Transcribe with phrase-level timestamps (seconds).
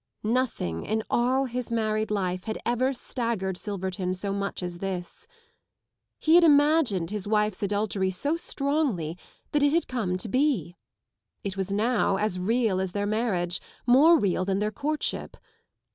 [0.23, 5.27] Nothing in all his married life had ever staggered Silverton so much as this.
[6.17, 9.15] He had imagined his wife's adultery so strongly
[9.51, 10.75] that it had come to be.
[11.43, 15.37] It was now as real as their marriage; more real than their courtship.